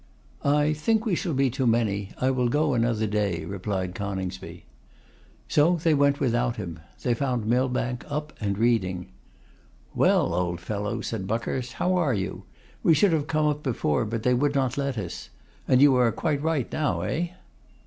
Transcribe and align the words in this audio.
'I 0.43 0.73
think 0.73 1.05
we 1.05 1.13
shall 1.13 1.35
be 1.35 1.51
too 1.51 1.67
many. 1.67 2.09
I 2.19 2.31
will 2.31 2.49
go 2.49 2.73
another 2.73 3.05
day,' 3.05 3.45
replied 3.45 3.93
Coningsby. 3.93 4.65
So 5.47 5.75
they 5.75 5.93
went 5.93 6.19
without 6.19 6.55
him. 6.55 6.79
They 7.03 7.13
found 7.13 7.45
Millbank 7.45 8.03
up 8.11 8.33
and 8.41 8.57
reading. 8.57 9.09
'Well, 9.93 10.33
old 10.33 10.59
fellow,' 10.59 11.01
said 11.01 11.27
Buckhurst, 11.27 11.73
'how 11.73 11.93
are 11.97 12.15
you? 12.15 12.45
We 12.81 12.95
should 12.95 13.13
have 13.13 13.27
come 13.27 13.45
up 13.45 13.61
before, 13.61 14.03
but 14.05 14.23
they 14.23 14.33
would 14.33 14.55
not 14.55 14.75
let 14.75 14.97
us. 14.97 15.29
And 15.67 15.83
you 15.83 15.95
are 15.97 16.11
quite 16.11 16.41
right 16.41 16.71
now, 16.71 17.01
eh? 17.01 17.27